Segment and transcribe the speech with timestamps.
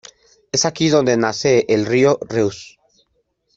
[0.51, 2.79] Es aquí donde nace el río Reuss.